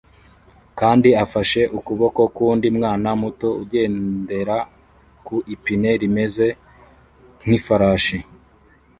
[0.79, 4.55] kandi afashe ukuboko k'undi mwana muto ugendera
[5.25, 6.47] ku ipine rimeze
[7.43, 8.17] nk'ifarashi